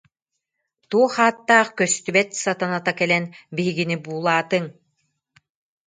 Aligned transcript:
Туох 0.89 1.15
ааттаах 1.25 1.69
көстүбэт 1.79 2.29
сатаната 2.43 2.91
кэлэн 2.99 3.25
биһигини 3.55 3.97
буулаатыҥ 4.05 4.63